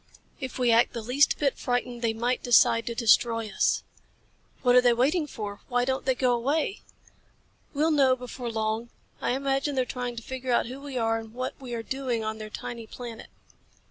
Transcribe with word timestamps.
If 0.39 0.57
we 0.57 0.71
act 0.71 0.93
the 0.93 1.03
least 1.03 1.37
bit 1.37 1.59
frightened 1.59 2.01
they 2.01 2.11
might 2.11 2.41
decide 2.41 2.87
to 2.87 2.95
destroy 2.95 3.49
us." 3.51 3.83
"What 4.63 4.73
are 4.75 4.81
they 4.81 4.93
waiting 4.93 5.27
for? 5.27 5.61
Why 5.67 5.85
don't 5.85 6.05
they 6.05 6.15
go 6.15 6.33
away?" 6.33 6.81
"We'll 7.75 7.91
know 7.91 8.15
before 8.15 8.49
long. 8.49 8.89
I 9.21 9.33
imagine 9.33 9.75
they're 9.75 9.85
trying 9.85 10.15
to 10.15 10.23
figure 10.23 10.51
out 10.53 10.65
who 10.65 10.81
we 10.81 10.97
are 10.97 11.19
and 11.19 11.35
what 11.35 11.53
we 11.61 11.75
are 11.75 11.83
doing 11.83 12.23
on 12.23 12.39
their 12.39 12.49
tiny 12.49 12.87
planet." 12.87 13.29